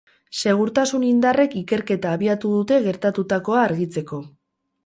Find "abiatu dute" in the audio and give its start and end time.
2.17-2.81